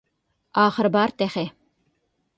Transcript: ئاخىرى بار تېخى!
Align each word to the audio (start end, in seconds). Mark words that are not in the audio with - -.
ئاخىرى 0.61 0.91
بار 0.97 1.15
تېخى! 1.23 1.47